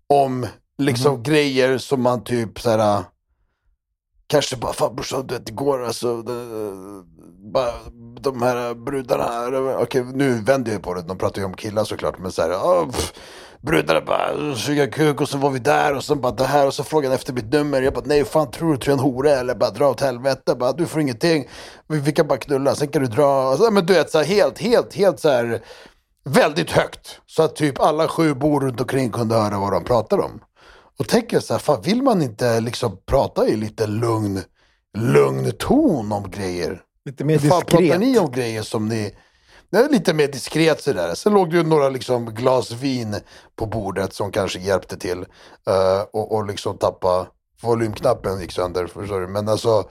Om 0.08 0.46
liksom 0.78 1.22
grejer 1.22 1.78
som 1.78 2.02
man 2.02 2.24
typ 2.24 2.60
så 2.60 2.70
här. 2.70 3.04
Kanske 4.26 4.56
bara, 4.56 4.72
fan 4.72 4.94
brorsan 4.94 5.26
du 5.26 5.34
vet 5.34 5.48
igår 5.48 5.84
alltså. 5.84 6.22
Det, 6.22 6.32
bara, 7.52 7.72
de 8.20 8.42
här 8.42 8.74
brudarna. 8.74 9.78
Okej 9.78 10.04
nu 10.04 10.40
vänder 10.40 10.72
jag 10.72 10.82
på 10.82 10.94
det, 10.94 11.02
de 11.02 11.18
pratar 11.18 11.40
ju 11.40 11.44
om 11.44 11.54
killar 11.54 11.84
såklart. 11.84 12.18
Men 12.18 12.32
så 12.32 12.42
här, 12.42 12.86
pff, 12.86 13.12
brudarna 13.62 14.00
bara 14.00 14.54
suga 14.54 14.86
kuk 14.86 15.20
och 15.20 15.28
så 15.28 15.38
var 15.38 15.50
vi 15.50 15.58
där 15.58 15.94
och 15.94 16.04
sen 16.04 16.20
bara 16.20 16.32
det 16.32 16.44
här 16.44 16.66
och 16.66 16.74
så 16.74 16.84
frågade 16.84 17.08
han 17.08 17.14
efter 17.14 17.32
mitt 17.32 17.52
nummer. 17.52 17.82
Jag 17.82 17.94
bara 17.94 18.04
nej 18.06 18.24
fan 18.24 18.50
tror 18.50 18.72
du, 18.72 18.78
tror 18.78 18.92
jag 18.92 18.98
är 18.98 19.06
en 19.06 19.12
hora 19.12 19.30
eller 19.30 19.54
bara 19.54 19.70
dra 19.70 19.88
åt 19.88 20.00
helvete. 20.00 20.54
Bara, 20.54 20.72
du 20.72 20.86
får 20.86 21.00
ingenting, 21.00 21.48
vi, 21.88 21.98
vi 22.00 22.12
kan 22.12 22.26
bara 22.26 22.38
knulla, 22.38 22.74
sen 22.74 22.88
kan 22.88 23.02
du 23.02 23.08
dra. 23.08 23.42
Alltså, 23.50 23.70
men 23.70 23.86
du 23.86 23.94
vet 23.94 24.10
så 24.10 24.18
här, 24.18 24.24
helt, 24.24 24.58
helt, 24.58 24.94
helt 24.94 25.20
så 25.20 25.28
här 25.28 25.62
väldigt 26.24 26.70
högt. 26.70 27.20
Så 27.26 27.42
att 27.42 27.56
typ 27.56 27.80
alla 27.80 28.08
sju 28.08 28.34
bord 28.34 28.62
runt 28.62 28.80
omkring 28.80 29.10
kunde 29.10 29.34
höra 29.34 29.58
vad 29.58 29.72
de 29.72 29.84
pratade 29.84 30.22
om. 30.22 30.40
Och 30.98 31.08
tänker 31.08 31.40
så 31.40 31.54
här, 31.54 31.58
fan 31.58 31.82
vill 31.82 32.02
man 32.02 32.22
inte 32.22 32.60
liksom 32.60 32.98
prata 33.06 33.48
i 33.48 33.56
lite 33.56 33.86
lugn, 33.86 34.42
lugn 34.98 35.52
ton 35.58 36.12
om 36.12 36.30
grejer? 36.30 36.80
Lite 37.04 37.24
mer 37.24 37.38
Fan, 37.38 37.48
pratar 37.48 37.78
diskret. 37.78 38.00
ni 38.00 38.18
om 38.18 38.30
grejer 38.30 38.62
som 38.62 38.88
ni... 38.88 39.14
Den 39.70 39.84
är 39.84 39.88
lite 39.88 40.14
mer 40.14 40.28
diskret 40.28 40.82
sådär. 40.82 41.14
Sen 41.14 41.34
låg 41.34 41.50
det 41.50 41.56
ju 41.56 41.62
några 41.62 41.88
liksom 41.88 42.26
glas 42.34 42.72
vin 42.72 43.16
på 43.56 43.66
bordet 43.66 44.14
som 44.14 44.32
kanske 44.32 44.58
hjälpte 44.58 44.96
till. 44.96 45.18
Uh, 45.18 46.02
och, 46.12 46.34
och 46.34 46.46
liksom 46.46 46.78
tappa 46.78 47.26
volymknappen 47.62 48.40
gick 48.40 48.52
sönder. 48.52 48.86
Förstår 48.86 49.20
du? 49.20 49.26
Men 49.26 49.48
alltså... 49.48 49.88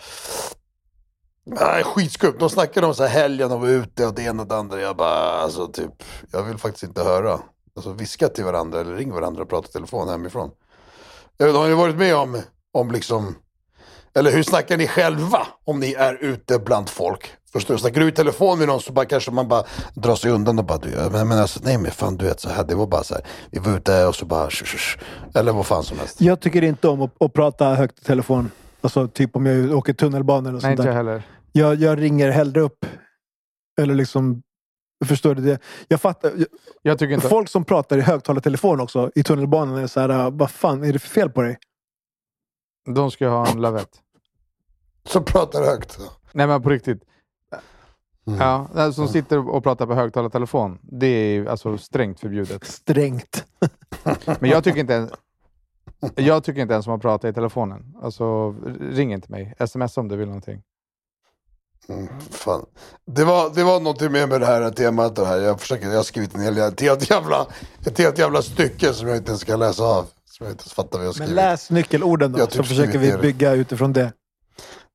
Nej, 1.46 1.84
skitskumt. 1.84 2.40
De 2.40 2.50
snackade 2.50 2.88
om 2.88 2.96
så 2.96 3.04
här 3.04 3.22
helgen 3.22 3.52
och 3.52 3.62
var 3.62 3.68
ute 3.68 4.06
och 4.06 4.14
det 4.14 4.22
ena 4.22 4.42
och 4.42 4.48
det 4.50 4.56
andra. 4.56 4.82
Jag 4.82 4.98
bara, 4.98 5.32
alltså 5.32 5.68
typ, 5.68 6.04
jag 6.32 6.44
vill 6.44 6.58
faktiskt 6.58 6.84
inte 6.84 7.04
höra. 7.04 7.40
Alltså 7.76 7.92
viska 7.92 8.28
till 8.28 8.44
varandra 8.44 8.80
eller 8.80 8.96
ring 8.96 9.14
varandra 9.14 9.42
och 9.42 9.50
prata 9.50 9.70
i 9.70 9.72
telefon 9.72 10.10
hemifrån. 10.10 10.52
Jag 11.38 11.46
vet, 11.46 11.56
har 11.56 11.68
ni 11.68 11.74
varit 11.74 11.96
med 11.96 12.16
om, 12.16 12.42
om 12.72 12.92
liksom, 12.92 13.36
eller 14.14 14.32
hur 14.32 14.44
snackar 14.44 14.78
ni 14.78 14.88
själva 14.88 15.48
om 15.64 15.80
ni 15.80 15.94
är 15.94 16.16
ute 16.16 16.60
bland 16.60 16.90
folk? 16.90 17.32
Förstår 17.56 17.74
du? 17.74 17.80
Snackar 17.80 18.02
du 18.02 18.08
i 18.08 18.12
telefon 18.12 18.60
med 18.60 18.68
någon 18.68 18.82
så 18.82 18.94
bara 18.94 19.06
kanske 19.06 19.32
man 19.32 19.48
bara 19.48 19.64
drar 19.94 20.16
sig 20.16 20.32
undan 20.32 20.60
och 20.60 20.66
bara, 20.66 20.78
du, 20.78 20.90
ja, 20.92 21.10
men, 21.12 21.28
men 21.28 21.38
alltså, 21.40 21.60
nej 21.64 21.78
men 21.78 21.92
fan 21.92 22.18
du 22.18 22.26
vet 22.26 22.40
så 22.40 22.50
här, 22.50 22.64
det 22.64 22.76
var 22.76 22.88
bara 22.88 23.04
så 23.04 23.14
här, 23.14 23.24
vi 23.52 23.60
var 23.60 23.78
ute 23.78 24.06
och 24.06 24.16
så 24.16 24.26
bara, 24.26 24.50
sh, 24.50 24.66
sh, 24.66 24.78
sh, 24.78 24.98
eller 25.36 25.52
vad 25.54 25.66
fan 25.66 25.84
som 25.84 26.00
helst. 26.00 26.22
Jag 26.22 26.40
tycker 26.40 26.62
inte 26.62 26.88
om 26.88 27.02
att, 27.02 27.22
att 27.22 27.34
prata 27.34 27.74
högt 27.76 28.00
i 28.00 28.04
telefon. 28.04 28.52
Alltså 28.82 29.08
typ 29.08 29.36
om 29.36 29.46
jag 29.46 29.72
åker 29.78 29.94
tunnelbana 29.94 30.50
eller 30.50 30.52
Nej, 30.52 30.62
sånt 30.62 30.72
inte 30.72 30.84
jag 30.84 31.06
där. 31.06 31.12
heller. 31.12 31.24
Jag, 31.52 31.76
jag 31.76 32.02
ringer 32.02 32.30
hellre 32.30 32.62
upp. 32.62 32.86
Eller 33.82 33.96
liksom... 33.96 34.42
Förstår 35.06 35.36
du 35.36 35.42
det? 35.42 35.60
Jag 35.88 36.02
fattar. 36.02 36.32
Jag, 36.38 36.48
Jag 36.82 37.00
tycker 37.00 37.14
inte... 37.14 37.30
folk 37.30 37.50
som 37.50 37.66
pratar 37.66 37.98
i 37.98 38.02
högtalartelefon 38.02 38.80
också 38.80 39.12
i 39.16 39.24
tunnelbanan 39.24 39.78
är 39.78 39.88
så 39.88 40.00
här, 40.00 40.10
"Ah, 40.10 40.30
vad 40.30 40.52
fan 40.52 40.84
är 40.84 40.94
det 40.94 41.00
för 41.00 41.10
fel 41.10 41.30
på 41.30 41.42
dig? 41.42 41.58
De 42.96 43.12
ska 43.12 43.28
ha 43.28 43.48
en 43.48 43.62
lavett. 43.62 43.90
Så 45.08 45.22
pratar 45.22 45.64
högt. 45.66 46.00
Nej 46.32 46.48
men 46.48 46.62
på 46.62 46.70
riktigt. 46.70 47.02
Mm. 48.28 48.40
Ja, 48.40 48.68
den 48.74 48.94
som 48.94 49.08
sitter 49.08 49.50
och 49.50 49.64
pratar 49.64 49.86
på 49.86 49.94
högtalartelefon, 49.94 50.80
det 50.82 51.08
är 51.08 51.46
alltså 51.46 51.78
strängt 51.78 52.20
förbjudet. 52.20 52.64
Strängt. 52.68 53.46
Men 54.40 54.50
jag 54.50 54.64
tycker 54.64 54.80
inte 54.80 54.94
ens, 54.94 55.12
jag 56.16 56.44
tycker 56.44 56.62
inte 56.62 56.74
ens 56.74 56.88
om 56.88 56.94
att 56.94 57.02
prata 57.02 57.30
i 57.30 57.34
telefonen. 57.34 57.96
Alltså, 58.02 58.56
ring 58.80 59.14
inte 59.14 59.32
mig. 59.32 59.54
Sms 59.60 59.98
om 59.98 60.08
du 60.08 60.16
vill 60.16 60.28
någonting. 60.28 60.62
Mm, 61.90 62.08
fan. 62.32 62.66
Det, 63.06 63.24
var, 63.24 63.50
det 63.56 63.64
var 63.64 63.80
någonting 63.80 64.12
med 64.12 64.30
med 64.30 64.42
det 64.42 64.46
här 64.46 64.70
temat. 64.72 65.16
Det 65.16 65.26
här. 65.26 65.38
Jag, 65.38 65.62
försöker, 65.62 65.88
jag 65.88 65.96
har 65.96 66.04
skrivit 66.04 66.36
en 66.36 66.42
hel, 66.42 66.58
ett, 66.58 66.82
helt 66.82 67.10
jävla, 67.10 67.48
ett 67.86 67.98
helt 67.98 68.18
jävla 68.20 68.42
stycke 68.42 68.94
som 68.94 69.08
jag 69.08 69.18
inte 69.18 69.30
ens 69.30 69.42
ska 69.42 69.56
läsa 69.56 69.84
av. 69.84 70.06
Som 70.26 70.46
jag 70.46 70.54
inte 70.54 70.62
ens 70.62 70.74
fattar 70.74 70.98
vad 70.98 71.08
jag 71.08 71.14
har 71.14 71.20
Men 71.20 71.28
skrivit. 71.28 71.36
läs 71.36 71.72
nyckelorden 71.72 72.32
då, 72.32 72.40
Jag 72.40 72.50
typ 72.50 72.58
så 72.58 72.64
försöker 72.64 73.00
vi 73.00 73.18
bygga 73.18 73.52
utifrån 73.54 73.94
det. 73.94 74.14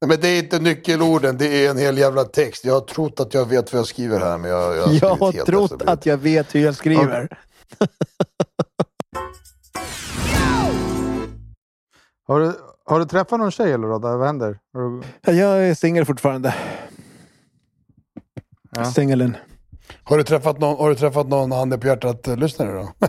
Men 0.06 0.20
det 0.20 0.28
är 0.28 0.38
inte 0.38 0.58
nyckelorden, 0.58 1.38
det 1.38 1.66
är 1.66 1.70
en 1.70 1.78
hel 1.78 1.98
jävla 1.98 2.24
text. 2.24 2.64
Jag 2.64 2.74
har 2.74 2.80
trott 2.80 3.20
att 3.20 3.34
jag 3.34 3.48
vet 3.48 3.72
vad 3.72 3.78
jag 3.78 3.86
skriver 3.86 4.20
här, 4.20 4.38
men 4.38 4.50
jag, 4.50 4.76
jag 4.76 4.82
har 4.82 4.94
Jag 5.00 5.16
har 5.16 5.32
helt 5.32 5.46
trott 5.46 5.72
efter 5.72 5.90
att 5.90 6.06
jag 6.06 6.16
vet 6.16 6.54
hur 6.54 6.60
jag 6.60 6.74
skriver. 6.74 7.38
Har 12.28 12.40
du, 12.40 12.52
har 12.84 12.98
du 12.98 13.04
träffat 13.04 13.38
någon 13.38 13.50
tjej 13.50 13.72
eller 13.72 13.86
Rodda? 13.88 14.16
Vad 14.16 14.26
händer? 14.26 14.58
Du, 14.72 15.32
Jag 15.32 15.68
är 15.68 15.74
singel 15.74 16.04
fortfarande. 16.04 16.54
Ja. 18.70 18.84
Singeln. 18.84 19.36
Har 20.04 20.16
du 20.16 20.24
träffat 20.24 20.58
någon, 20.58 20.76
har 20.78 20.88
du 20.88 20.94
träffat 20.94 21.28
någon 21.28 21.52
handen 21.52 21.80
på 21.80 21.86
hjärtat-lyssnare 21.86 22.72
då? 22.72 23.06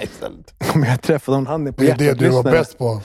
Istället. 0.00 0.54
Om 0.74 0.84
jag 0.84 1.02
träffar 1.02 1.32
någon 1.32 1.46
handen 1.46 1.74
på 1.74 1.82
Det 1.82 1.90
är 1.90 1.96
det 1.96 2.14
du 2.14 2.28
var 2.28 2.42
bäst 2.42 2.78
på. 2.78 3.02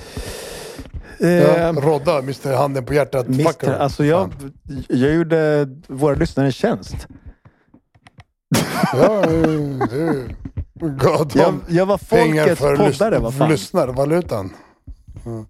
Ja, 1.19 1.27
Eh, 1.27 1.73
Rodda, 1.73 2.17
Mr 2.19 2.53
Handen 2.57 2.85
på 2.85 2.93
hjärtat. 2.93 3.27
Mister, 3.27 3.73
alltså 3.77 4.05
jag, 4.05 4.33
jag 4.87 5.13
gjorde 5.13 5.65
våra 5.87 6.15
lyssnare 6.15 6.45
en 6.47 6.51
tjänst. 6.51 7.07
Ja, 8.93 9.21
du. 9.25 10.29
Gav 10.81 11.31
Jag, 11.35 11.59
jag 11.69 11.85
var 11.85 11.97
folkets 11.97 12.59
för, 12.59 12.75
poddare, 12.77 13.15
lys- 13.17 13.21
vad 13.21 13.33
för 13.33 13.39
fan. 13.39 13.49
lyssnarvalutan. 13.51 14.53
Mm. 15.25 15.45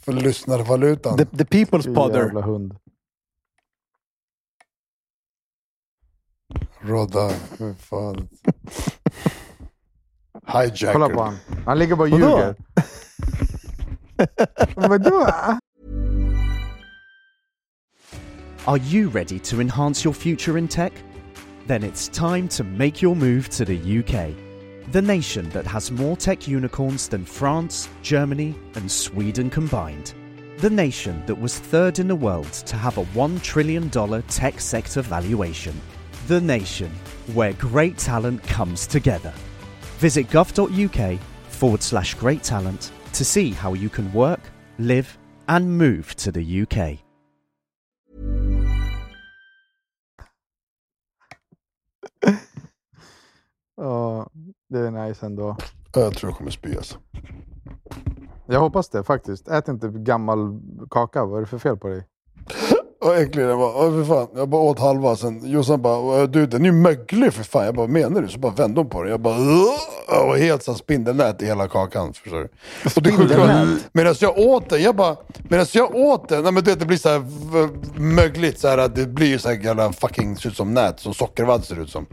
För 0.00 0.12
lyssnarvalutan. 0.12 1.18
The, 1.18 1.24
the 1.24 1.44
people's 1.44 1.94
podder. 1.94 2.24
jävla 2.24 2.40
hund. 2.40 2.76
Rodda, 6.80 7.28
för 7.30 7.74
fan. 7.74 8.28
Hijacker. 10.46 10.92
Kolla 10.92 11.08
på 11.08 11.22
han. 11.22 11.36
Han 11.66 11.78
ligger 11.78 11.96
bara 11.96 12.02
och 12.02 12.08
ljuger. 12.08 12.56
Are 18.66 18.78
you 18.78 19.08
ready 19.08 19.38
to 19.40 19.60
enhance 19.60 20.04
your 20.04 20.14
future 20.14 20.58
in 20.58 20.68
tech? 20.68 20.92
Then 21.66 21.82
it's 21.82 22.08
time 22.08 22.48
to 22.48 22.64
make 22.64 23.02
your 23.02 23.16
move 23.16 23.48
to 23.50 23.64
the 23.64 23.76
UK, 23.76 24.34
the 24.92 25.02
nation 25.02 25.48
that 25.50 25.66
has 25.66 25.90
more 25.90 26.16
tech 26.16 26.46
unicorns 26.46 27.08
than 27.08 27.24
France, 27.24 27.88
Germany, 28.02 28.54
and 28.74 28.90
Sweden 28.90 29.50
combined. 29.50 30.14
The 30.58 30.70
nation 30.70 31.24
that 31.26 31.34
was 31.34 31.58
third 31.58 31.98
in 31.98 32.08
the 32.08 32.16
world 32.16 32.52
to 32.52 32.76
have 32.76 32.98
a 32.98 33.04
$1 33.06 33.42
trillion 33.42 33.90
tech 33.90 34.60
sector 34.60 35.02
valuation. 35.02 35.78
The 36.28 36.40
nation 36.40 36.90
where 37.34 37.52
great 37.54 37.98
talent 37.98 38.42
comes 38.44 38.86
together. 38.86 39.32
Visit 39.98 40.28
gov.uk 40.28 41.18
forward 41.48 41.82
slash 41.82 42.14
great 42.14 42.42
talent 42.42 42.92
to 43.12 43.24
see 43.24 43.50
how 43.50 43.74
you 43.74 43.88
can 43.88 44.12
work, 44.12 44.40
live, 44.76 45.08
and 45.46 45.78
move 45.78 46.14
to 46.16 46.32
the 46.32 46.62
UK. 46.62 46.98
Ja, 53.76 54.30
det 54.68 54.78
är 54.78 54.90
nice 54.90 55.26
ändå. 55.26 55.56
Jag 55.94 56.14
tror 56.14 56.30
jag 56.30 56.38
kommer 56.38 56.50
spy 56.50 56.76
alltså. 56.76 56.98
Jag 58.46 58.60
hoppas 58.60 58.88
det 58.88 59.04
faktiskt. 59.04 59.48
Ät 59.48 59.68
inte 59.68 59.88
gammal 59.88 60.60
kaka. 60.90 61.24
Vad 61.24 61.36
är 61.36 61.40
det 61.40 61.46
för 61.46 61.58
fel 61.58 61.76
på 61.76 61.88
dig? 61.88 62.06
Vad 63.04 63.18
äcklig 63.18 63.46
den 63.46 63.58
var. 63.58 63.68
Åh, 63.76 63.90
för 63.90 64.04
fan. 64.04 64.28
Jag 64.36 64.48
bara 64.48 64.62
åt 64.62 64.78
halva, 64.78 65.16
sen 65.16 65.50
Jossan 65.50 65.82
bara 65.82 66.26
du 66.26 66.46
den 66.46 66.60
är 66.62 66.66
ju 66.66 66.72
möglig 66.72 67.32
för 67.32 67.44
fan. 67.44 67.64
Jag 67.64 67.74
bara 67.74 67.86
menar 67.86 68.20
du? 68.22 68.28
Så 68.28 68.38
bara 68.38 68.52
vände 68.52 68.80
hon 68.80 68.88
på 68.90 69.02
den. 69.02 69.10
Jag 69.10 69.20
bara 69.20 69.38
var 70.08 70.36
helt 70.36 70.62
så 70.62 70.74
spindelnät 70.74 71.42
i 71.42 71.46
hela 71.46 71.68
kakan. 71.68 72.12
Förstår 72.12 72.38
du? 72.38 72.48
Och 72.96 73.02
det 73.02 73.12
sjuka 73.12 73.38
var, 73.38 73.68
medan 73.92 74.14
jag 74.20 74.38
åt 74.38 74.70
den, 74.70 74.82
jag 74.82 74.96
bara, 74.96 75.16
medan 75.48 75.66
jag 75.72 75.94
åt 75.94 76.28
den, 76.28 76.42
nej, 76.42 76.52
men 76.52 76.64
du 76.64 76.70
vet, 76.70 76.80
det 76.80 76.86
blir 76.86 76.96
så 76.98 77.08
här 77.08 77.18
v- 77.52 77.68
mögligt 77.96 78.58
så 78.60 78.68
här, 78.68 78.78
att 78.78 78.94
det 78.96 79.06
blir 79.06 79.38
så 79.38 79.48
här 79.48 79.56
jävla 79.56 79.92
fucking, 79.92 80.36
ser 80.36 80.48
ut 80.48 80.56
som 80.56 80.74
nät, 80.74 81.00
som 81.00 81.14
sockervadd 81.14 81.64
ser 81.64 81.80
ut 81.82 81.90
som. 81.90 82.06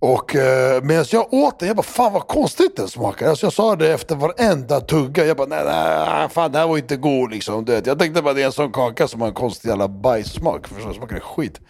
Och 0.00 0.36
eh, 0.36 0.82
medan 0.82 1.04
jag 1.12 1.34
åt 1.34 1.58
den, 1.58 1.66
jag 1.68 1.76
bara 1.76 1.82
fan 1.82 2.12
vad 2.12 2.26
konstigt 2.26 2.76
den 2.76 2.88
smakar. 2.88 3.28
Alltså 3.28 3.46
jag 3.46 3.52
sa 3.52 3.76
det 3.76 3.92
efter 3.92 4.16
varenda 4.16 4.80
tugga. 4.80 5.24
Jag 5.24 5.36
bara 5.36 5.46
nej, 5.46 5.64
nej 5.64 6.28
fan 6.28 6.52
det 6.52 6.58
här 6.58 6.66
var 6.66 6.78
inte 6.78 6.96
god 6.96 7.30
liksom. 7.30 7.64
Du 7.64 7.72
vet. 7.72 7.86
Jag 7.86 7.98
tänkte 7.98 8.22
bara 8.22 8.34
det 8.34 8.42
är 8.42 8.46
en 8.46 8.52
sån 8.52 8.72
kaka 8.72 9.08
som 9.08 9.20
har 9.20 9.28
en 9.28 9.34
konstig 9.34 9.68
jävla 9.68 9.88
bajssmak. 9.88 10.68
Förstår 10.68 10.88
du? 10.88 10.94
Smakar 10.94 11.20
skit. 11.20 11.60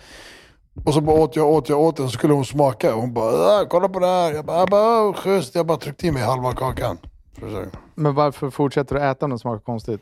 Och 0.84 0.94
så 0.94 1.00
bara 1.00 1.16
åt 1.20 1.36
jag, 1.36 1.50
åt 1.50 1.68
jag, 1.68 1.80
åt 1.80 1.96
den 1.96 2.06
så 2.08 2.12
skulle 2.12 2.32
hon 2.32 2.44
smaka. 2.44 2.94
Och 2.94 3.00
hon 3.00 3.14
bara 3.14 3.60
äh, 3.60 3.66
kolla 3.68 3.88
på 3.88 3.98
det 3.98 4.06
här. 4.06 4.32
Jag 4.32 4.44
bara, 4.44 4.58
jag 4.58 4.68
bara 4.68 5.12
schysst. 5.12 5.54
Jag 5.54 5.66
bara 5.66 5.78
tryckte 5.78 6.06
i 6.06 6.10
mig 6.10 6.22
halva 6.22 6.52
kakan. 6.52 6.98
Förstår 7.32 7.60
du? 7.60 7.70
Men 7.94 8.14
varför 8.14 8.50
fortsätter 8.50 8.94
du 8.94 9.02
äta 9.02 9.24
om 9.26 9.30
den 9.30 9.38
smakar 9.38 9.60
konstigt? 9.60 10.00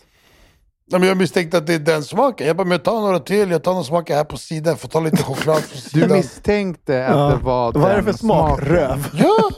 Nej, 0.91 1.01
men 1.01 1.09
jag 1.09 1.17
misstänkte 1.19 1.59
att 1.59 1.67
det 1.67 1.75
är 1.75 1.79
den 1.79 2.05
smaken. 2.05 2.47
Jag 2.47 2.57
bara, 2.57 2.65
men 2.65 2.73
jag 2.73 2.83
tar 2.85 3.01
några 3.01 3.21
till. 3.21 3.51
Jag 3.51 3.63
tar 3.63 3.73
några 3.73 3.85
smaker 3.85 4.15
här 4.17 4.25
på 4.25 4.37
sidan. 4.37 4.77
Får 4.77 4.89
ta 4.89 5.01
lite 5.01 5.23
choklad 5.23 5.57
på 5.57 5.69
Du 5.75 5.79
sidan. 5.81 6.13
misstänkte 6.17 7.07
att 7.07 7.17
Ja. 7.17 7.29
det 7.29 7.45
var 7.45 7.73
Vad 7.73 7.83
är 7.85 7.89
det 7.89 7.95
den 7.95 8.05
för 8.05 8.13
smak? 8.13 8.59
smaken. 8.59 8.75
Röv? 8.75 9.09
Ja! 9.15 9.51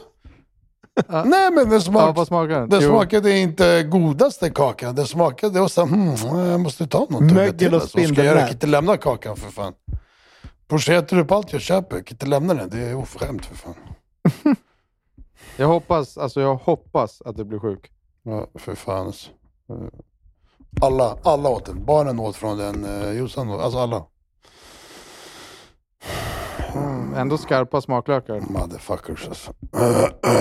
Nej 1.25 1.51
men 1.51 1.65
den 1.65 1.73
Ja, 1.73 1.81
smak... 1.81 2.17
vad 2.17 2.27
smakar 2.27 2.61
den? 2.61 2.69
Den 2.69 2.81
Jo. 2.83 2.89
smakade 2.89 3.39
inte 3.39 3.83
godaste 3.83 4.51
kakan. 4.51 4.95
Den 4.95 5.07
smakade, 5.07 5.53
det 5.55 5.61
var 5.61 5.69
så 5.69 5.87
här, 5.87 5.89
hmm, 5.89 6.47
jag 6.51 6.61
måste 6.61 6.87
ta 6.87 6.99
någon 7.11 7.29
tugga 7.29 7.35
Mögel 7.35 7.59
till. 7.59 7.75
och 7.75 7.81
Alltså. 7.81 7.99
Vad 7.99 8.07
ska 8.09 8.17
jag 8.17 8.27
göra? 8.27 8.39
Jag 8.39 8.47
kan 8.49 8.55
inte 8.57 8.67
lämna 8.67 8.97
kakan 8.97 9.37
för 9.37 9.51
fan. 9.51 9.73
Brorsan 10.69 10.95
jag 10.95 11.05
äter 11.05 11.19
upp 11.19 11.31
allt 11.33 11.53
jag 11.53 11.63
köper. 11.63 11.97
Jag 11.97 12.07
kan 12.07 12.15
inte 12.15 12.27
lämna 12.27 12.55
den. 12.55 12.69
Det 12.71 12.79
är 12.79 12.95
oförskämt 12.95 13.47
för 13.47 13.55
fan. 13.57 13.75
Jag 15.57 15.67
hoppas, 15.69 16.19
alltså 16.19 16.41
jag 16.41 16.55
hoppas 16.57 17.23
att 17.23 17.37
du 17.37 17.45
blir 17.45 17.59
sjuk. 17.59 17.91
Ja, 18.23 18.47
för 18.55 18.75
fan 18.75 19.07
alltså. 19.07 19.31
Alla, 20.81 21.17
alla 21.23 21.49
åt 21.49 21.67
den. 21.67 21.85
Barnen 21.85 22.19
åt 22.21 22.37
från 22.37 22.59
den. 22.59 22.85
Uh, 22.85 23.13
Jossan 23.19 23.51
åt, 23.51 23.61
alltså 23.61 23.79
alla. 23.79 24.03
Mm, 26.75 27.15
ändå 27.15 27.39
skarpa 27.39 27.81
smaklökar. 27.81 28.41
Motherfuckers 28.41 29.29
alltså. 29.29 29.53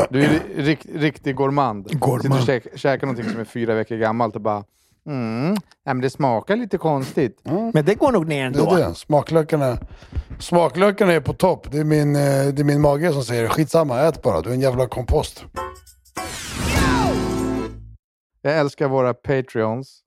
Du 0.10 0.24
är 0.24 0.30
ri- 0.30 0.42
rikt, 0.62 0.86
riktig 0.94 1.36
gourmand. 1.36 2.00
Gourmand. 2.00 2.22
Sitter 2.22 2.40
och 2.40 2.46
käk, 2.46 2.78
käkar 2.80 3.08
någonting 3.08 3.32
som 3.32 3.40
är 3.40 3.46
fyra 3.46 3.74
veckor 3.76 3.96
gammalt 3.98 4.36
och 4.36 4.42
bara 4.42 4.64
mm, 5.08 5.50
nej, 5.52 5.60
men 5.86 6.02
det 6.02 6.10
smakar 6.10 6.56
lite 6.56 6.78
konstigt. 6.78 7.42
Men 7.74 7.86
det 7.86 7.96
går 7.96 8.12
nog 8.12 8.28
ner 8.28 8.50
Det 8.52 8.60
ändå. 8.60 8.76
är 8.76 8.88
det. 8.90 8.96
Smaklökarna, 8.96 9.78
smaklökarna 10.40 11.14
är 11.14 11.20
på 11.20 11.34
topp. 11.34 11.68
Det 11.72 11.78
är, 11.78 11.84
min, 11.84 12.16
eh, 12.16 12.22
det 12.54 12.60
är 12.62 12.64
min 12.64 12.82
mage 12.82 13.14
som 13.14 13.24
säger. 13.24 13.48
Skitsamma, 13.48 14.00
ät 14.00 14.22
bara. 14.22 14.42
Du 14.42 14.50
är 14.50 14.54
en 14.54 14.60
jävla 14.62 14.88
kompost. 14.88 15.46
Jag 18.42 18.58
älskar 18.58 18.88
våra 18.88 19.14
Patreons. 19.14 20.00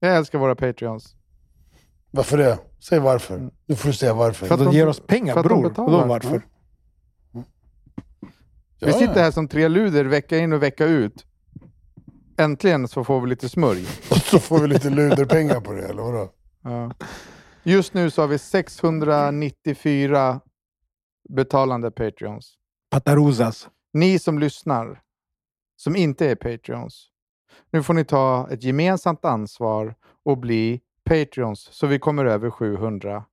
Jag 0.00 0.16
älskar 0.16 0.38
våra 0.38 0.56
Patreons. 0.56 1.14
Varför 2.10 2.38
det? 2.38 2.58
Säg 2.80 2.98
varför. 2.98 3.50
Nu 3.66 3.76
får 3.76 3.88
du 3.88 3.94
säga 3.94 4.14
varför. 4.14 4.46
För 4.46 4.54
att 4.54 4.64
De 4.64 4.72
ger 4.72 4.88
oss 4.88 5.00
pengar 5.00 5.34
för 5.34 5.40
att 5.40 5.48
de 5.48 5.62
bror. 5.62 5.72
Vadå 5.76 6.06
varför? 6.06 6.42
Vi 8.80 8.92
sitter 8.92 9.22
här 9.22 9.30
som 9.30 9.48
tre 9.48 9.68
luder 9.68 10.04
vecka 10.04 10.38
in 10.38 10.52
och 10.52 10.62
vecka 10.62 10.86
ut. 10.86 11.24
Äntligen 12.38 12.88
så 12.88 13.04
får 13.04 13.20
vi 13.20 13.28
lite 13.28 13.48
smörj. 13.48 13.86
Och 14.10 14.16
så 14.16 14.38
får 14.38 14.60
vi 14.60 14.68
lite 14.68 14.90
luderpengar 14.90 15.60
på 15.60 15.72
det, 15.72 15.88
eller 15.88 16.02
vadå? 16.02 16.32
Ja. 16.62 16.92
Just 17.62 17.94
nu 17.94 18.10
så 18.10 18.22
har 18.22 18.28
vi 18.28 18.38
694 18.38 20.40
betalande 21.28 21.90
Patreons. 21.90 22.54
Pataruzas. 22.90 23.68
Ni 23.92 24.18
som 24.18 24.38
lyssnar, 24.38 25.00
som 25.76 25.96
inte 25.96 26.30
är 26.30 26.34
Patreons. 26.34 27.08
Nu 27.70 27.82
får 27.82 27.94
ni 27.94 28.04
ta 28.04 28.48
ett 28.50 28.62
gemensamt 28.62 29.24
ansvar 29.24 29.94
och 30.24 30.38
bli 30.38 30.80
Patreons 31.04 31.68
så 31.72 31.86
vi 31.86 31.98
kommer 31.98 32.24
över 32.24 32.50
700. 32.50 33.24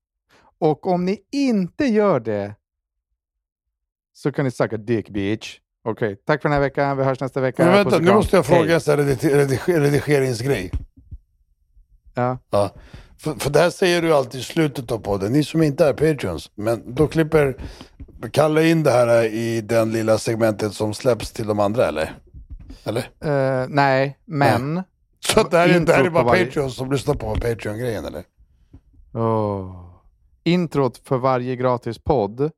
Och 0.60 0.88
om 0.88 1.06
ni 1.06 1.20
inte 1.32 1.86
gör 1.86 2.20
det 2.20 2.56
så 4.14 4.32
kan 4.32 4.46
ni 4.46 4.52
sucka 4.52 4.78
dick 4.78 5.10
bitch. 5.10 5.60
Okej, 5.84 6.16
tack 6.26 6.42
för 6.42 6.50
den 6.50 6.54
här 6.54 6.62
veckan. 6.62 6.98
Vi 6.98 7.04
hörs 7.04 7.20
nästa 7.20 7.42
vecka. 7.42 7.66
Men 7.66 7.74
vänta, 7.74 8.00
nu 8.00 8.14
måste 8.14 8.36
jag 8.36 8.46
fråga 8.46 8.76
en 8.76 9.16
redigeringsgrej. 9.66 10.72
Ja. 12.14 12.38
Ja. 12.50 12.72
För, 13.18 13.34
för 13.34 13.50
det 13.50 13.60
här 13.60 13.70
säger 13.70 14.02
du 14.02 14.14
alltid 14.14 14.42
i 14.42 14.44
slutet 14.44 14.92
av 14.92 14.98
podden. 14.98 15.32
Ni 15.32 15.44
som 15.44 15.64
inte 15.64 15.86
är 15.86 15.94
Patreons. 15.94 16.52
Men 16.56 16.96
då 16.96 17.08
klipper 17.08 17.58
Kalle 18.32 18.70
in 18.70 18.84
det 18.84 18.92
här 18.92 19.24
i 19.24 19.62
den 19.62 19.92
lilla 19.92 20.18
segmentet 20.18 20.74
som 20.74 20.94
släpps 20.94 21.32
till 21.32 21.48
de 21.48 21.60
andra, 21.60 21.88
eller? 21.88 22.18
Eller? 22.84 23.10
Eh, 23.19 23.67
nej, 23.69 24.19
men... 24.25 24.84
Så 25.19 25.43
det 25.43 25.58
här, 25.58 25.69
är, 25.69 25.80
det 25.80 25.93
här 25.93 26.04
är 26.04 26.10
bara 26.10 26.23
varje- 26.23 26.45
Patreons 26.45 26.75
som 26.75 26.91
lyssnar 26.91 27.13
på 27.15 27.36
Patreon-grejen, 27.36 28.06
eller? 28.06 28.23
Oh. 29.13 29.86
Introt 30.43 30.97
för 30.97 31.17
varje 31.17 31.56
gratis 31.56 31.99
podd 31.99 32.51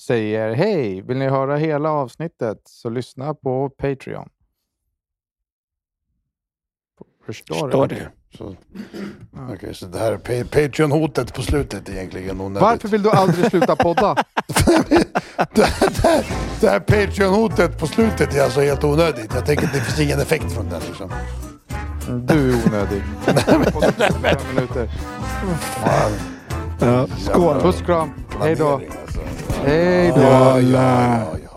säger 0.00 0.54
Hej, 0.54 1.00
vill 1.02 1.16
ni 1.18 1.28
höra 1.28 1.56
hela 1.56 1.90
avsnittet 1.90 2.58
så 2.64 2.88
lyssna 2.90 3.34
på 3.34 3.70
Patreon. 3.70 4.28
Förstår, 7.26 7.54
Förstår 7.54 7.86
du? 7.86 7.94
du? 7.94 8.08
Så, 8.38 8.56
Okej, 9.54 9.74
så 9.74 9.86
det 9.86 9.98
här 9.98 10.12
är 10.12 10.18
pa- 10.18 10.48
Patreon-hotet 10.60 11.34
på 11.34 11.42
slutet 11.42 11.88
egentligen. 11.88 12.40
onödigt. 12.40 12.62
Varför 12.62 12.88
vill 12.88 13.02
du 13.02 13.10
aldrig 13.10 13.50
sluta 13.50 13.76
podda? 13.76 14.16
det, 15.54 15.64
här, 15.64 16.26
det 16.60 16.68
här 16.68 16.80
Patreon-hotet 16.80 17.78
på 17.78 17.86
slutet 17.86 18.34
är 18.34 18.42
alltså 18.42 18.60
helt 18.60 18.84
onödigt. 18.84 19.34
Jag 19.34 19.46
tänker 19.46 19.66
att 19.66 19.72
det 19.72 19.80
finns 19.80 20.00
ingen 20.00 20.20
effekt 20.20 20.52
från 20.52 20.68
den. 20.68 20.80
Liksom. 20.88 21.10
Du 22.26 22.52
är 22.52 22.66
onödig. 22.66 23.02
Fem 24.22 24.36
minuter. 24.54 24.90
Ja. 26.80 27.06
Skål. 27.18 27.60
Puss 27.60 27.82
kram. 27.86 28.10
Hej 28.40 28.54
då. 28.54 28.72
Alltså. 28.72 29.20
Hej 29.64 30.12
då. 30.16 30.20
Ja, 30.20 30.60
ja, 30.60 31.02
ja, 31.02 31.36
ja. 31.44 31.49